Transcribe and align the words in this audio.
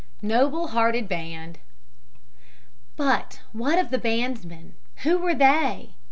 NOBLE 0.23 0.69
HEARTED 0.69 1.07
BAND 1.07 1.59
"But 2.97 3.41
what 3.51 3.77
of 3.77 3.91
the 3.91 3.99
bandsmen? 3.99 4.73
Who 5.03 5.19
were 5.19 5.35
they?" 5.35 5.93